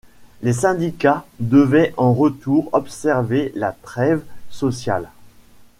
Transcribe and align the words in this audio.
Les 0.41 0.53
syndicats 0.53 1.27
devaient 1.39 1.93
en 1.95 2.11
retour 2.11 2.69
observer 2.73 3.51
la 3.53 3.71
trêve 3.83 4.23
sociale. 4.49 5.11